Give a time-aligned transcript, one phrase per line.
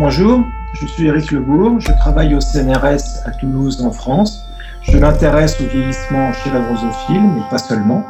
[0.00, 4.42] Bonjour, je suis Eric Lebourg, je travaille au CNRS à Toulouse en France.
[4.80, 8.02] Je m'intéresse au vieillissement chez la drosophile, mais pas seulement.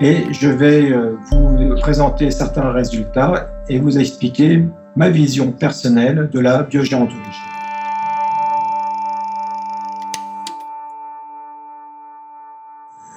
[0.00, 6.38] Et je vais euh, vous présenter certains résultats et vous expliquer ma vision personnelle de
[6.38, 7.26] la biogérontologie.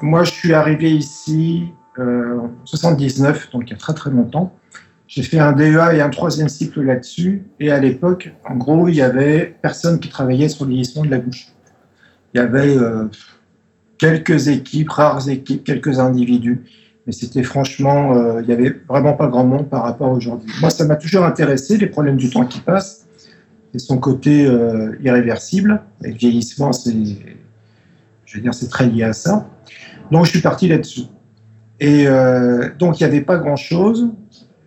[0.02, 4.52] Moi, je suis arrivé ici euh, en 79, donc il y a très très longtemps.
[5.16, 7.46] J'ai fait un DEA et un troisième cycle là-dessus.
[7.62, 11.10] Et à l'époque, en gros, il y avait personne qui travaillait sur le vieillissement de
[11.10, 11.48] la bouche.
[12.34, 13.06] Il y avait euh,
[13.98, 16.66] quelques équipes, rares équipes, quelques individus.
[17.08, 20.52] Mais c'était franchement, euh, il n'y avait vraiment pas grand monde par rapport à aujourd'hui.
[20.60, 23.08] Moi, ça m'a toujours intéressé, les problèmes du temps qui passe
[23.74, 25.82] et son côté euh, irréversible.
[26.04, 26.92] Et le vieillissement, c'est,
[28.26, 29.48] je veux dire, c'est très lié à ça.
[30.12, 31.04] Donc, je suis parti là-dessus.
[31.80, 32.06] Et
[32.80, 34.10] donc, il n'y avait pas grand-chose.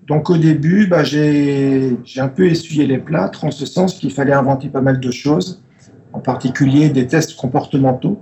[0.09, 4.33] Donc au début, bah, j'ai un peu essuyé les plâtres en ce sens qu'il fallait
[4.33, 5.63] inventer pas mal de choses,
[6.15, 8.19] en particulier des tests comportementaux.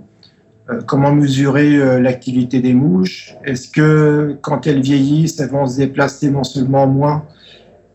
[0.69, 3.35] Euh, comment mesurer euh, l'activité des mouches?
[3.45, 7.23] Est-ce que quand elles vieillissent, elles vont se déplacer non seulement moins,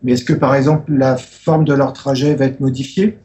[0.01, 3.19] mais est-ce que par exemple la forme de leur trajet va être modifiée?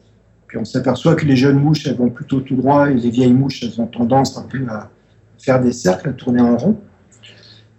[0.45, 3.33] Puis on s'aperçoit que les jeunes mouches, elles vont plutôt tout droit et les vieilles
[3.33, 4.91] mouches, elles ont tendance un peu à
[5.39, 6.77] faire des cercles, à tourner en rond.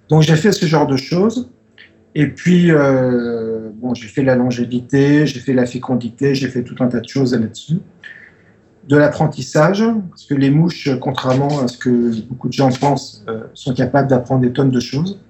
[0.08, 1.50] Donc j'ai fait ce genre de choses.
[2.14, 6.74] Et puis, euh, bon, j'ai fait la longévité, j'ai fait la fécondité, j'ai fait tout
[6.80, 7.78] un tas de choses là-dessus.
[8.88, 13.44] De l'apprentissage, parce que les mouches, contrairement à ce que beaucoup de gens pensent, euh,
[13.54, 15.20] sont capables d'apprendre des tonnes de choses.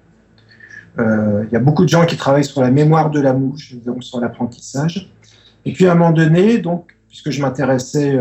[0.97, 3.75] Euh, il y a beaucoup de gens qui travaillent sur la mémoire de la mouche,
[3.85, 5.13] donc sur l'apprentissage.
[5.65, 8.17] Et puis à un moment donné, donc, puisque je m'intéressais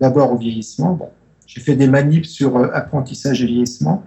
[0.00, 1.08] d'abord au vieillissement, bon,
[1.46, 4.04] j'ai fait des manips sur apprentissage et vieillissement.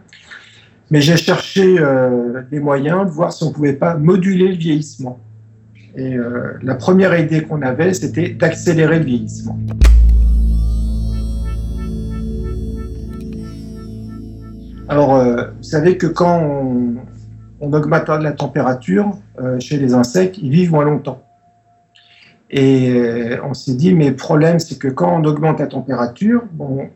[0.92, 4.56] Mais j'ai cherché euh, des moyens de voir si on ne pouvait pas moduler le
[4.56, 5.20] vieillissement.
[5.95, 9.60] Et euh, la première idée qu'on avait, c'était d'accélérer le vieillissement.
[14.88, 16.95] Alors, euh, vous savez que quand on,
[17.61, 19.16] on augmente la température
[19.60, 21.22] chez les insectes, ils vivent moins longtemps.
[22.49, 26.89] Et on s'est dit, mais le problème, c'est que quand on augmente la température, bon,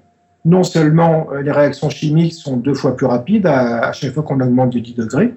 [0.45, 4.39] non seulement euh, les réactions chimiques sont deux fois plus rapides à, chaque fois qu'on
[4.39, 5.33] augmente de 10 degrés,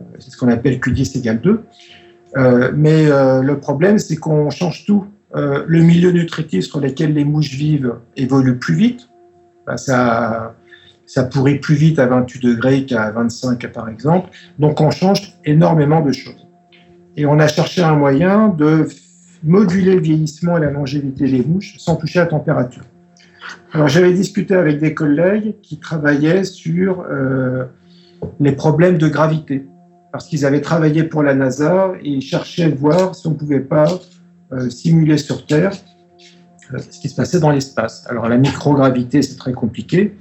[0.00, 1.62] euh, c'est ce qu'on appelle Q10 égale 2,
[2.36, 5.06] euh, mais le problème c'est qu'on change tout.
[5.34, 9.08] le milieu nutritif sur lequel les mouches vivent évolue plus vite,
[9.66, 10.54] bah, ça,
[11.06, 16.00] ça pourrit plus vite à 28 degrés qu'à 25 par exemple, donc on change énormément
[16.00, 16.46] de choses.
[17.16, 18.88] Et on a cherché un moyen de
[19.44, 22.82] moduler le vieillissement et la longévité des mouches sans toucher à la température.
[23.72, 27.64] Alors j'avais discuté avec des collègues qui travaillaient sur euh,
[28.40, 29.66] les problèmes de gravité,
[30.12, 33.36] parce qu'ils avaient travaillé pour la NASA et ils cherchaient à voir si on ne
[33.36, 34.00] pouvait pas
[34.52, 35.72] euh, simuler sur Terre
[36.72, 38.06] euh, ce qui se passait dans l'espace.
[38.08, 40.16] Alors la microgravité, c'est très compliqué,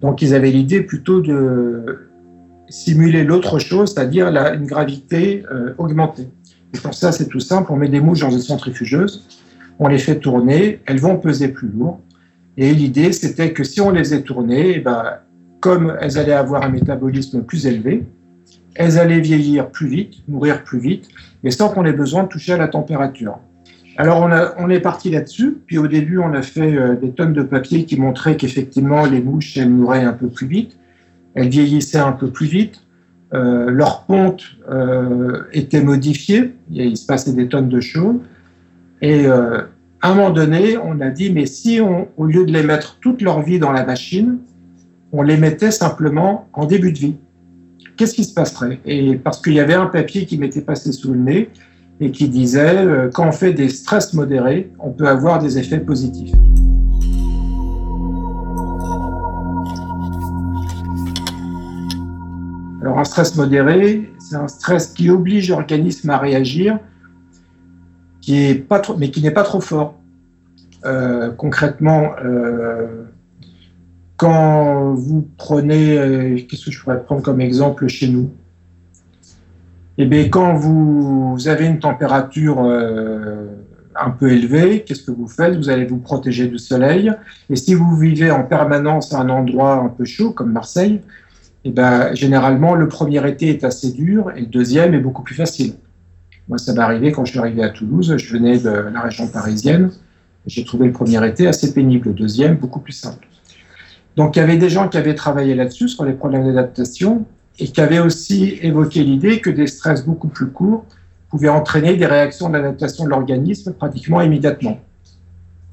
[0.00, 2.08] donc ils avaient l'idée plutôt de
[2.68, 5.44] simuler l'autre chose, c'est-à-dire une gravité
[5.78, 6.28] augmentée.
[6.74, 9.28] Et pour ça, c'est tout simple, on met des mouches dans une centrifugeuse,
[9.78, 12.00] on les fait tourner, elles vont peser plus lourd,
[12.56, 15.18] et l'idée, c'était que si on les tournées, eh ben,
[15.60, 18.04] comme elles allaient avoir un métabolisme plus élevé,
[18.74, 21.08] elles allaient vieillir plus vite, mourir plus vite,
[21.42, 23.38] mais sans qu'on ait besoin de toucher à la température.
[23.96, 24.28] Alors
[24.58, 27.84] on, est parti là-dessus, puis au début on a fait euh, des tonnes de papier
[27.84, 30.76] qui montraient qu'effectivement les mouches, elles mouraient un peu plus vite,
[31.34, 32.82] elles vieillissaient un peu plus vite,
[33.34, 38.16] euh, leur ponte euh, était modifiée, il se passait des tonnes de choses,
[39.00, 39.26] et
[40.04, 42.98] à un moment donné, on a dit, mais si on, au lieu de les mettre
[43.00, 44.36] toute leur vie dans la machine,
[45.12, 47.16] on les mettait simplement en début de vie,
[47.96, 48.80] qu'est-ce qui se passerait?
[48.84, 51.48] Et parce qu'il y avait un papier qui m'était passé sous le nez
[52.00, 55.80] et qui disait, euh, quand on fait des stress modérés, on peut avoir des effets
[55.80, 56.34] positifs.
[62.82, 66.78] Alors un stress modéré, c'est un stress qui oblige l'organisme à réagir
[68.24, 68.64] qui
[68.98, 69.94] mais qui n'est pas trop fort.
[70.84, 73.04] Euh, concrètement, euh,
[74.16, 78.30] quand vous prenez, euh, qu'est-ce que je pourrais prendre comme exemple chez nous?
[79.96, 85.56] Eh bien, quand vous avez une température un peu élevée, qu'est-ce que vous faites?
[85.56, 87.12] Vous allez vous protéger du soleil.
[87.48, 91.00] Et si vous vivez en permanence à un endroit un peu chaud, comme Marseille,
[91.62, 95.36] eh ben, généralement, le premier été est assez dur et le deuxième est beaucoup plus
[95.36, 95.74] facile.
[96.48, 99.28] Moi, ça m'est arrivé quand je suis arrivé à Toulouse, je venais de la région
[99.28, 99.90] parisienne.
[100.46, 103.26] J'ai trouvé le premier été assez pénible, le deuxième beaucoup plus simple.
[104.16, 107.24] Donc, il y avait des gens qui avaient travaillé là-dessus, sur les problèmes d'adaptation,
[107.58, 110.84] et qui avaient aussi évoqué l'idée que des stress beaucoup plus courts
[111.30, 114.80] pouvait entraîner des réactions d'adaptation de l'organisme pratiquement immédiatement.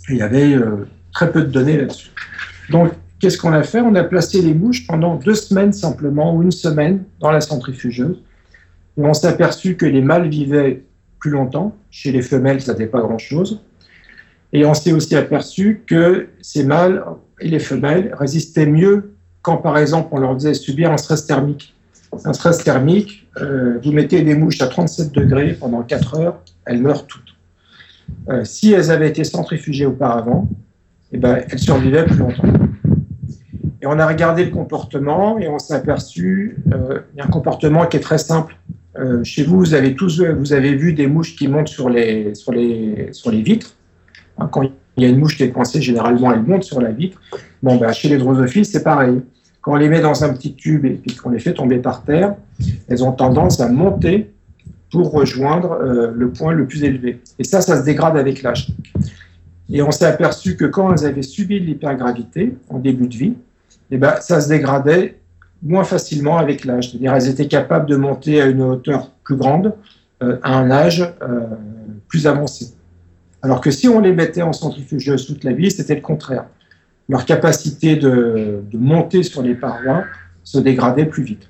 [0.09, 2.11] il y avait euh, très peu de données là-dessus.
[2.69, 3.81] Donc, qu'est-ce qu'on a fait?
[3.81, 8.23] On a placé les mouches pendant deux semaines simplement, ou une semaine, dans la centrifugeuse.
[9.03, 10.83] On s'est aperçu que les mâles vivaient
[11.19, 11.75] plus longtemps.
[11.89, 13.61] Chez les femelles, ça n'était pas grand-chose.
[14.53, 17.03] Et on s'est aussi aperçu que ces mâles
[17.39, 21.73] et les femelles résistaient mieux quand, par exemple, on leur faisait subir un stress thermique.
[22.25, 26.81] Un stress thermique, euh, vous mettez des mouches à 37 degrés pendant 4 heures, elles
[26.81, 27.35] meurent toutes.
[28.29, 30.49] Euh, si elles avaient été centrifugées auparavant,
[31.13, 32.47] eh ben, elles survivaient plus longtemps.
[33.81, 37.87] Et on a regardé le comportement et on s'est aperçu, euh, y a un comportement
[37.87, 38.55] qui est très simple.
[38.97, 42.35] Euh, chez vous, vous avez tous, vous avez vu des mouches qui montent sur les,
[42.35, 43.75] sur les, sur les vitres.
[44.37, 44.63] Hein, quand
[44.97, 47.21] il y a une mouche qui est coincée, généralement, elle monte sur la vitre.
[47.63, 49.21] Bon, ben, chez les drosophiles, c'est pareil.
[49.61, 52.35] Quand on les met dans un petit tube et qu'on les fait tomber par terre,
[52.87, 54.31] elles ont tendance à monter
[54.91, 57.21] pour rejoindre euh, le point le plus élevé.
[57.39, 58.71] Et ça, ça se dégrade avec l'âge.
[59.69, 63.33] Et on s'est aperçu que quand elles avaient subi l'hypergravité en début de vie,
[63.91, 65.20] eh ben, ça se dégradait
[65.63, 66.91] moins facilement avec l'âge.
[66.91, 69.73] C'est-à-dire elles étaient capables de monter à une hauteur plus grande
[70.23, 71.41] euh, à un âge euh,
[72.07, 72.73] plus avancé.
[73.41, 76.45] Alors que si on les mettait en centrifugeuse toute la vie, c'était le contraire.
[77.09, 80.05] Leur capacité de, de, monter sur les parois
[80.43, 81.49] se dégradait plus vite.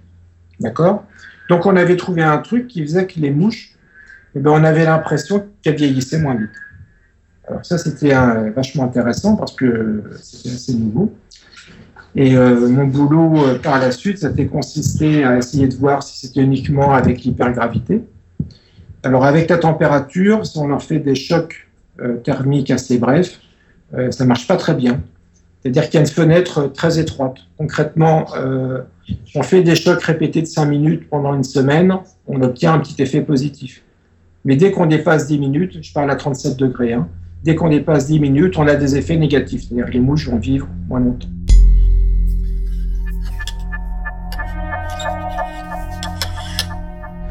[0.60, 1.04] D'accord?
[1.50, 3.76] Donc on avait trouvé un truc qui faisait que les mouches,
[4.36, 6.50] eh ben, on avait l'impression qu'elles vieillissaient moins vite.
[7.48, 8.14] Alors ça, c'était
[8.56, 11.14] vachement intéressant parce que c'était assez nouveau.
[12.16, 16.04] Et euh, mon boulot euh, par la suite, ça a consisté à essayer de voir
[16.04, 18.02] si c'était uniquement avec l'hypergravité.
[19.04, 21.68] Alors avec la température, si on leur fait des chocs
[22.02, 23.40] euh, thermiques assez brefs,
[24.12, 25.02] ça marche pas très bien.
[25.62, 27.36] C'est-à-dire qu'il y a une fenêtre très étroite.
[27.58, 28.26] Concrètement,
[29.36, 33.02] on fait des chocs répétés de 5 minutes pendant une semaine, on obtient un petit
[33.02, 33.84] effet positif.
[34.46, 37.10] Mais dès qu'on dépasse 10 minutes, je parle à 37 degrés, hein,
[37.44, 39.64] dès qu'on dépasse 10 minutes, on a des effets négatifs.
[39.68, 41.28] C'est-à-dire que les mouches vont vivre moins longtemps.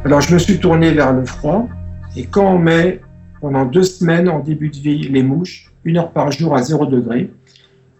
[0.02, 1.68] Alors je me suis tourné vers le froid
[2.16, 3.02] et quand on met
[3.42, 6.86] pendant deux semaines en début de vie les mouches, une heure par jour à 0
[6.86, 7.30] degré,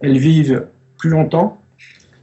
[0.00, 0.66] elles vivent
[0.96, 1.60] plus longtemps,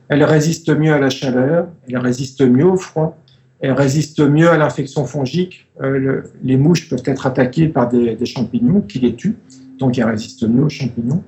[0.09, 3.19] elles résistent mieux à la chaleur, elles résistent mieux au froid,
[3.59, 5.67] elles résistent mieux à l'infection fongique.
[5.81, 9.37] Euh, les mouches peuvent être attaquées par des, champignons qui les tuent,
[9.77, 11.23] donc elles résistent mieux aux champignons.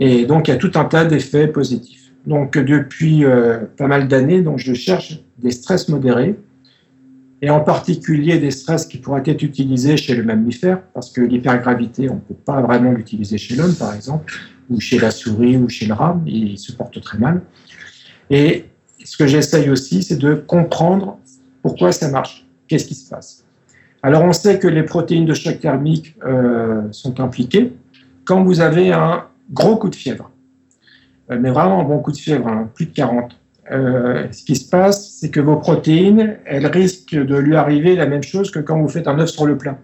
[0.00, 2.12] Et donc il y a tout un tas d'effets positifs.
[2.26, 6.38] Donc depuis euh, pas mal d'années, donc je cherche des stress modérés
[7.42, 12.08] et en particulier des stress qui pourraient être utilisés chez le mammifère, parce que l'hypergravité,
[12.08, 14.32] on ne peut pas vraiment l'utiliser chez l'homme, par exemple,
[14.70, 17.42] ou chez la souris ou chez le rat, il se porte très mal.
[18.30, 18.66] Et
[19.04, 21.18] ce que j'essaye aussi, c'est de comprendre
[21.62, 23.44] pourquoi ça marche, qu'est-ce qui se passe?
[24.04, 27.72] Alors on sait que les protéines de choc thermique euh, sont impliquées
[28.24, 30.30] quand vous avez un gros coup de fièvre,
[31.30, 33.36] euh, mais vraiment un bon coup de fièvre, hein, plus de 40
[33.72, 38.06] euh, ce qui se passe, c'est que vos protéines, elles risquent de lui arriver la
[38.06, 39.78] même chose que quand vous faites un œuf sur le plat.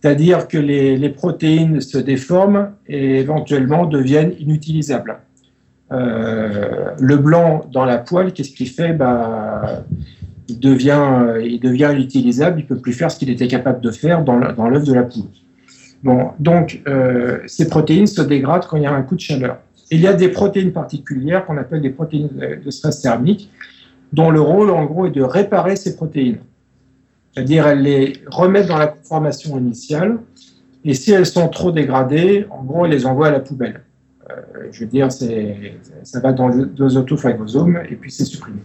[0.00, 5.18] C'est-à-dire que les, protéines se déforment et éventuellement deviennent inutilisables.
[5.92, 8.92] Euh, le blanc dans la poêle, qu'est-ce qu'il fait?
[8.92, 9.84] Bah,
[10.48, 13.90] il, devient, il devient inutilisable, il ne peut plus faire ce qu'il était capable de
[13.90, 15.26] faire dans l'œuf de la poule.
[16.38, 19.58] Donc, euh, ces protéines se dégradent quand il y a un coup de chaleur
[19.90, 22.28] il y a des protéines particulières qu'on appelle des protéines
[22.64, 23.50] de stress thermique,
[24.12, 26.38] dont le rôle, en gros, est de réparer ces protéines.
[27.32, 30.18] C'est-à-dire, elles les remettent dans la conformation initiale,
[30.84, 33.82] et si elles sont trop dégradées, en gros, elles les envoient à la poubelle.
[34.30, 38.60] Euh, je veux dire, ça va dans deux autophagosomes, et puis c'est supprimé.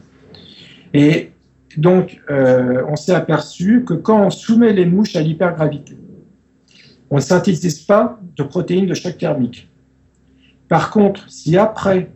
[0.94, 1.32] Et
[1.78, 5.98] donc, euh, on s'est aperçu que quand on soumet les mouches à l'hypergravité,
[7.10, 9.70] on ne synthétise pas de protéines de choc thermique.
[10.68, 12.10] Par contre, si après,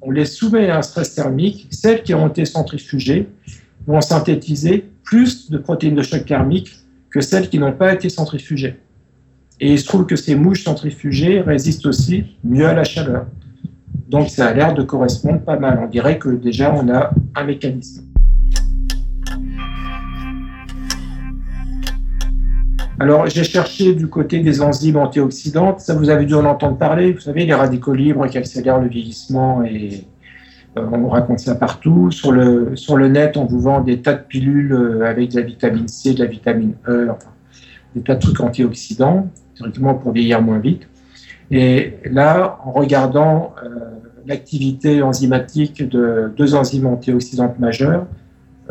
[0.00, 3.28] on les soumet à un stress thermique, celles qui ont été centrifugées
[3.86, 6.70] vont synthétiser plus de protéines de choc thermique
[7.10, 8.76] que celles qui n'ont pas été centrifugées.
[9.60, 13.26] Et il se trouve que ces mouches centrifugées résistent aussi mieux à la chaleur.
[14.08, 15.80] Donc ça a l'air de correspondre pas mal.
[15.82, 18.05] On dirait que déjà on a un mécanisme.
[22.98, 25.80] Alors, j'ai cherché du côté des enzymes antioxydantes.
[25.80, 27.12] Ça, vous avez dû en entendre parler.
[27.12, 30.04] Vous savez, les radicaux libres qui accélèrent le vieillissement et
[30.78, 32.10] euh, on raconte ça partout.
[32.10, 35.40] Sur le, sur le net, on vous vend des tas de pilules euh, avec de
[35.40, 37.10] la vitamine C, de la vitamine E,
[37.94, 40.88] des tas de trucs antioxydants, directement pour vieillir moins vite.
[41.50, 43.68] Et là, en regardant euh,
[44.26, 48.06] l'activité enzymatique de deux enzymes antioxydantes majeures,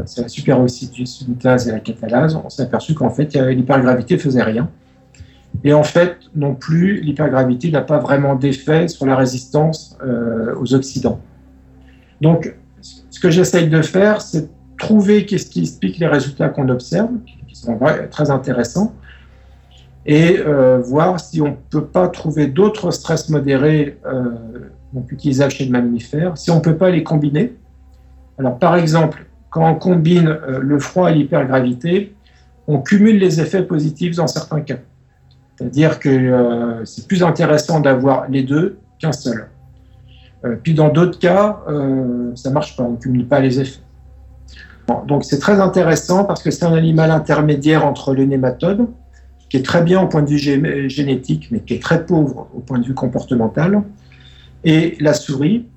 [0.06, 4.70] c'est la superoxygenase et la catalase, on s'est aperçu qu'en fait, l'hypergravité faisait rien.
[5.64, 9.98] Et en fait, non plus, l'hypergravité n'a pas vraiment d'effet sur la résistance
[10.60, 11.22] aux oxydants.
[12.22, 17.10] Donc, ce que j'essaye de faire, c'est trouver qu'est-ce qui explique les résultats qu'on observe,
[17.48, 17.80] qui sont
[18.12, 18.94] très intéressants,
[20.06, 24.70] et euh, voir si on ne peut pas trouver d'autres stress modérés euh,
[25.10, 27.56] utilisables chez le mammifère, si on ne peut pas les combiner.
[28.38, 29.25] Alors, par exemple,
[29.56, 32.14] quand on combine euh, le froid et l'hypergravité,
[32.68, 34.80] on cumule les effets positifs dans certains cas.
[35.56, 39.48] C'est-à-dire que euh, c'est plus intéressant d'avoir les deux qu'un seul.
[40.44, 41.62] Euh, puis dans d'autres cas,
[42.36, 43.80] ça ne marche pas, on ne cumule pas les effets.
[45.08, 48.88] donc c'est très intéressant parce que c'est un animal intermédiaire entre le nématode,
[49.50, 52.60] qui est très bien au point de vue génétique, mais qui est très pauvre au
[52.60, 53.84] point de vue comportemental,
[54.66, 55.68] et la souris,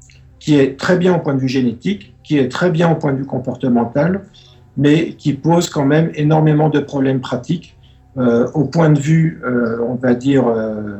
[0.40, 3.12] qui est très bien au point de vue génétique, qui est très bien au point
[3.12, 4.24] de vue comportemental,
[4.76, 7.78] mais qui pose quand même énormément de problèmes pratiques
[8.18, 10.98] euh, au point de vue, euh, on va dire, euh,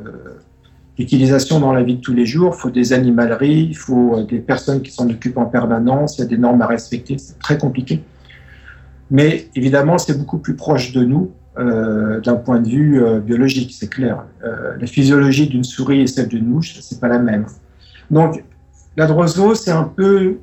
[0.97, 2.54] d'utilisation dans la vie de tous les jours.
[2.56, 6.25] Il faut des animaleries, il faut des personnes qui s'en occupent en permanence, il y
[6.25, 8.02] a des normes à respecter, c'est très compliqué.
[9.11, 13.75] Mais évidemment, c'est beaucoup plus proche de nous euh, d'un point de vue euh, biologique,
[13.76, 14.25] c'est clair.
[14.44, 17.47] Euh, la physiologie d'une souris et celle d'une mouche, c'est pas la même.
[18.11, 18.44] Donc,
[18.97, 20.38] la droso, c'est un peu,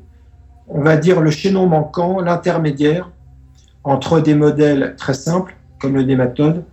[0.67, 3.11] on va dire, le chaînon manquant, l'intermédiaire
[3.83, 6.63] entre des modèles très simples, comme le nématode,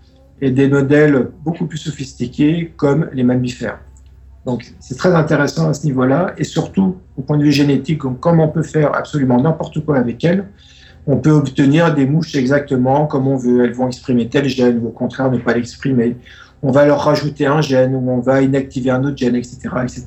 [0.41, 3.79] et des modèles beaucoup plus sophistiqués, comme les mammifères.
[4.45, 8.41] Donc, c'est très intéressant à ce niveau-là, et surtout, au point de vue génétique, comme
[8.41, 10.47] on peut faire absolument n'importe quoi avec elles,
[11.07, 13.65] on peut obtenir des mouches exactement comme on veut.
[13.65, 16.17] Elles vont exprimer tel gène ou au contraire ne pas l'exprimer.
[16.63, 19.59] On va leur rajouter un gène ou on va inactiver un autre gène, etc.
[19.83, 20.07] etc.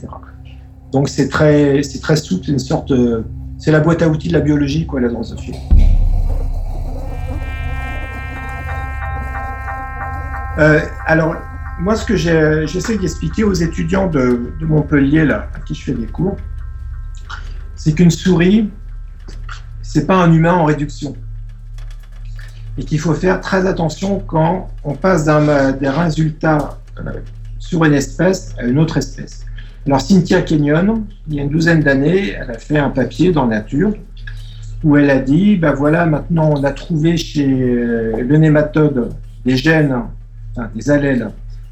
[0.91, 2.93] Donc c'est très, très souple, c'est une sorte,
[3.57, 5.55] c'est la boîte à outils de la biologie, quoi, la drosophile.
[10.57, 11.35] Euh, alors,
[11.79, 16.05] moi, ce que j'essaie d'expliquer aux étudiants de, Montpellier, là, à qui je fais des
[16.05, 16.37] cours,
[17.75, 18.69] c'est qu'une souris,
[19.81, 21.15] c'est pas un humain en réduction.
[22.77, 27.11] Et qu'il faut faire très attention quand on passe des résultats euh,
[27.59, 29.45] sur une espèce à une autre espèce.
[29.85, 33.45] Alors Cynthia Kenyon, il y a une douzaine d'années, elle a fait un papier dans
[33.45, 33.93] Nature
[34.83, 39.13] où elle a dit, ben voilà, maintenant on a trouvé chez euh, le nématode
[39.45, 40.01] des gènes,
[40.73, 41.29] des allèles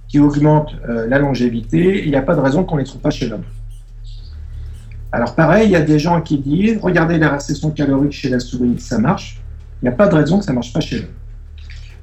[0.08, 3.02] qui augmentent euh, la longévité, il n'y a pas de raison qu'on ne les trouve
[3.02, 3.46] pas chez l'homme.
[5.12, 8.40] Alors pareil, il y a des gens qui disent, regardez la restriction calorique chez la
[8.40, 9.42] souris, ça marche.
[9.82, 11.10] Il n'y a pas de raison que ça ne marche pas chez l'homme.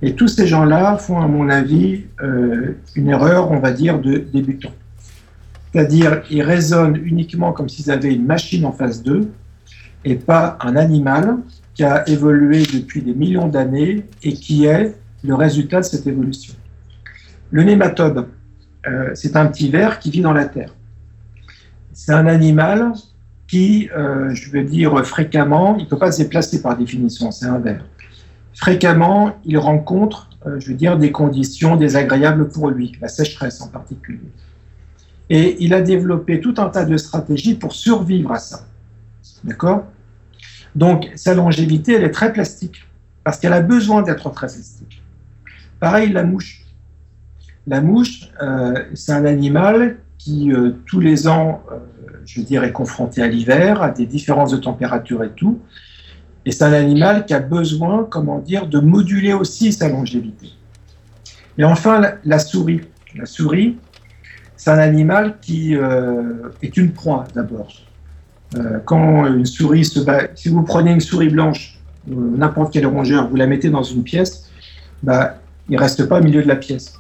[0.03, 4.17] Et tous ces gens-là font, à mon avis, euh, une erreur, on va dire, de
[4.17, 4.73] débutant.
[5.73, 9.31] C'est-à-dire, ils raisonnent uniquement comme s'ils avaient une machine en face d'eux
[10.05, 11.39] et pas un animal
[11.75, 16.55] qui a évolué depuis des millions d'années et qui est le résultat de cette évolution.
[17.51, 18.27] Le nématode,
[18.87, 20.75] euh, c'est un petit ver qui vit dans la terre
[22.01, 22.93] c'est un animal
[23.47, 27.45] qui, euh, je veux dire, fréquemment, il ne peut pas se déplacer par définition, c'est
[27.45, 27.85] un ver.
[28.55, 33.69] Fréquemment, il rencontre, euh, je veux dire, des conditions désagréables pour lui, la sécheresse en
[33.69, 34.31] particulier.
[35.31, 38.67] Et il a développé tout un tas de stratégies pour survivre à ça.
[39.45, 39.85] D'accord?
[40.75, 42.85] Donc, sa longévité, elle est très plastique,
[43.25, 45.03] parce qu'elle a besoin d'être très plastique.
[45.79, 46.65] Pareil, la mouche.
[47.67, 51.77] La mouche, euh, c'est un animal qui, euh, tous les ans, euh,
[52.27, 55.61] je dire, est confronté à l'hiver, à des différences de température et tout.
[56.45, 60.49] Et c'est un animal qui a besoin, comment dire, de moduler aussi sa longévité.
[61.59, 62.81] Et enfin, la, souris.
[63.15, 63.77] La souris,
[64.61, 67.73] c'est un animal qui euh, est une proie d'abord.
[68.85, 73.37] quand une souris se bat, si vous prenez une souris blanche, n'importe quel rongeur, vous
[73.37, 74.51] la mettez dans une pièce,
[75.03, 75.37] bah,
[75.71, 76.93] il reste pas au milieu de la pièce.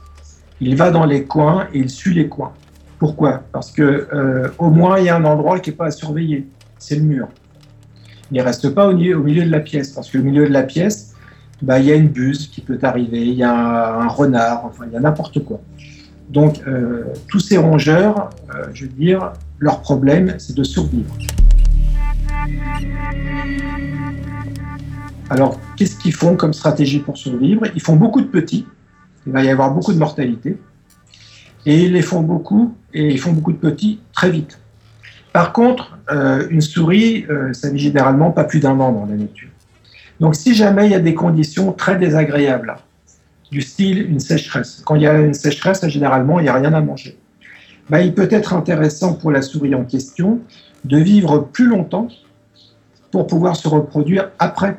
[0.62, 2.55] Il va dans les coins et il suit les coins.
[2.99, 3.43] Pourquoi?
[3.52, 6.47] Parce que euh, au moins il y a un endroit qui n'est pas à surveiller,
[6.79, 7.29] c'est le mur.
[8.33, 10.49] Il ne reste pas au milieu, au milieu, de la pièce, parce que au milieu
[10.49, 11.14] de la pièce,
[11.61, 14.85] bah, il y a une buse qui peut arriver, il y a un, renard, enfin
[14.87, 15.61] il y a n'importe quoi.
[16.31, 21.13] Donc euh, tous ces rongeurs, euh, je veux dire, leur problème, c'est de survivre.
[25.29, 27.63] Alors, qu'est-ce qu'ils font comme stratégie pour survivre?
[27.75, 28.65] Ils font beaucoup de petits.
[29.27, 30.57] Il va y avoir beaucoup de mortalité
[31.67, 34.59] et ils les font beaucoup, et ils font beaucoup de petits très vite.
[35.33, 39.51] Par contre, euh, une souris, ça vit généralement pas plus d'un an dans la nature.
[40.21, 42.77] Donc si jamais il y a des conditions très désagréables,
[43.50, 46.73] du style une sécheresse, quand il y a une sécheresse, généralement, il n'y a rien
[46.73, 47.19] à manger.
[47.88, 50.40] Ben, il peut être intéressant pour la souris en question
[50.85, 52.09] de vivre plus longtemps
[53.11, 54.78] pour pouvoir se reproduire après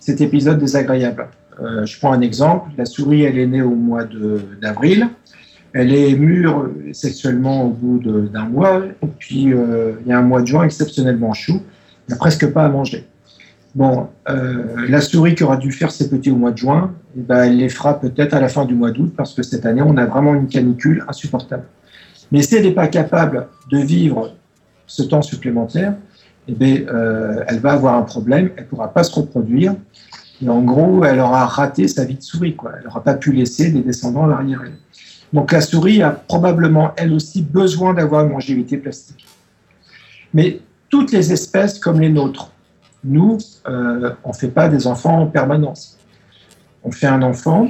[0.00, 1.28] cet épisode désagréable.
[1.60, 2.70] Euh, je prends un exemple.
[2.76, 4.04] La souris, elle est née au mois
[4.60, 5.08] d'avril.
[5.72, 8.82] Elle est mûre sexuellement au bout d'un mois.
[8.84, 11.60] Et puis, euh, il y a un mois de juin exceptionnellement chaud.
[12.08, 13.06] Il n'y a presque pas à manger.
[13.74, 17.20] Bon, euh, la souris qui aura dû faire ses petits au mois de juin, eh
[17.20, 19.80] ben, elle les fera peut-être à la fin du mois d'août parce que cette année,
[19.80, 21.64] on a vraiment une canicule insupportable.
[22.30, 24.34] Mais si elle n'est pas capable de vivre
[24.86, 25.94] ce temps supplémentaire,
[26.48, 29.74] eh bien, euh, elle va avoir un problème, elle ne pourra pas se reproduire.
[30.42, 32.56] Et en gros, elle aura raté sa vie de souris.
[32.76, 34.60] Elle n'aura pas pu laisser des descendants à l'arrière.
[35.32, 39.24] Donc la souris a probablement, elle aussi, besoin d'avoir une longévité plastique.
[40.34, 40.60] Mais
[40.90, 42.51] toutes les espèces comme les nôtres,
[43.04, 45.98] nous, euh, on ne fait pas des enfants en permanence.
[46.84, 47.68] On fait un enfant,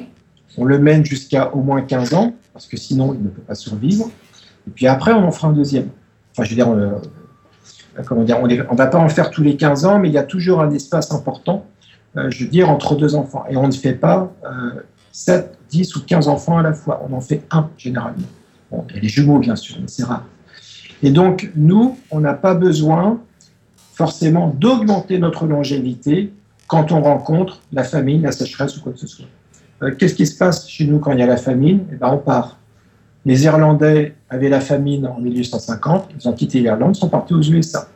[0.56, 3.54] on le mène jusqu'à au moins 15 ans, parce que sinon, il ne peut pas
[3.54, 4.10] survivre.
[4.66, 5.88] Et puis après, on en fera un deuxième.
[6.32, 6.92] Enfin, je veux dire, euh,
[8.06, 10.18] comment dire, on ne va pas en faire tous les 15 ans, mais il y
[10.18, 11.66] a toujours un espace important,
[12.16, 13.44] euh, je veux dire, entre deux enfants.
[13.50, 14.32] Et on ne fait pas
[15.12, 17.02] 7, 10 ou 15 enfants à la fois.
[17.08, 18.26] On en fait un, généralement.
[18.70, 20.24] Bon, a les jumeaux, bien sûr, mais c'est rare.
[21.02, 23.20] Et donc, nous, on n'a pas besoin
[23.92, 26.32] forcément d'augmenter notre longévité
[26.66, 29.26] quand on rencontre la famine, la sécheresse ou quoi que ce soit.
[29.82, 31.84] Euh, qu'est-ce qui se passe chez nous quand il y a la famine?
[31.92, 32.58] Eh ben, On part.
[33.24, 37.86] Les Irlandais avaient la famine en 1850, ils ont quitté l'Irlande, sont partis aux USA.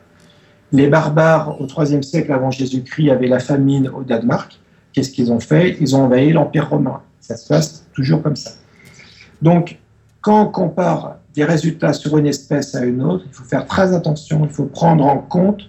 [0.71, 4.57] Les barbares, au IIIe siècle avant Jésus-Christ, avaient la famine au Danemark.
[4.93, 5.75] Qu'est-ce qu'ils ont fait?
[5.81, 7.01] Ils ont envahi l'Empire romain.
[7.19, 8.51] Ça se passe toujours comme ça.
[9.41, 9.79] Donc,
[10.21, 13.93] quand on compare des résultats sur une espèce à une autre, il faut faire très
[13.93, 15.63] attention, il faut prendre en compte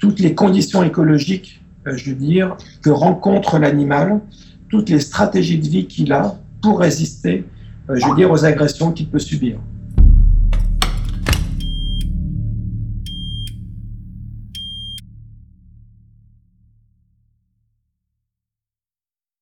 [0.00, 4.20] toutes les conditions écologiques, euh, je veux dire, que rencontre l'animal,
[4.68, 7.44] toutes les stratégies de vie qu'il a pour résister,
[7.88, 9.58] euh, je veux dire, aux agressions qu'il peut subir.